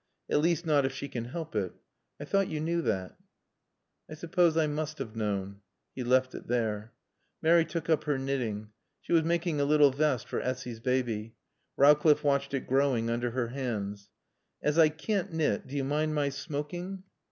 At 0.31 0.39
least 0.41 0.65
not 0.65 0.83
if 0.83 0.93
she 0.93 1.07
can 1.07 1.25
help 1.25 1.55
it. 1.55 1.73
I 2.19 2.25
thought 2.25 2.47
you 2.47 2.59
knew 2.59 2.81
that." 2.81 3.19
"I 4.09 4.15
suppose 4.15 4.57
I 4.57 4.65
must 4.65 4.97
have 4.97 5.15
known." 5.15 5.61
He 5.95 6.03
left 6.03 6.33
it 6.33 6.47
there. 6.47 6.91
Mary 7.39 7.65
took 7.65 7.87
up 7.87 8.05
her 8.05 8.17
knitting. 8.17 8.71
She 9.01 9.13
was 9.13 9.21
making 9.23 9.61
a 9.61 9.63
little 9.63 9.91
vest 9.91 10.27
for 10.27 10.41
Essy's 10.41 10.79
baby. 10.79 11.35
Rowcliffe 11.77 12.23
watched 12.23 12.55
it 12.55 12.65
growing 12.65 13.11
under 13.11 13.29
her 13.29 13.49
hands. 13.49 14.09
"As 14.59 14.79
I 14.79 14.89
can't 14.89 15.33
knit, 15.33 15.67
do 15.67 15.75
you 15.75 15.83
mind 15.83 16.15
my 16.15 16.29
smoking?" 16.29 17.03